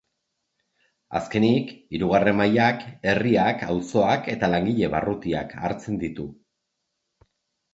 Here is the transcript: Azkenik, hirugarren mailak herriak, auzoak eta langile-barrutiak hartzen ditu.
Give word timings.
Azkenik, 1.19 1.73
hirugarren 1.97 2.39
mailak 2.39 2.81
herriak, 3.11 3.63
auzoak 3.75 4.31
eta 4.35 4.51
langile-barrutiak 4.55 5.55
hartzen 5.69 6.01
ditu. 6.07 6.27